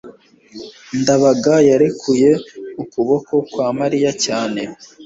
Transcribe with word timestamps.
ndabaga 1.01 1.55
yarekuye 1.69 2.31
ukuboko 2.83 3.33
kwa 3.51 3.67
mariya 3.79 4.11
cyane 4.25 4.61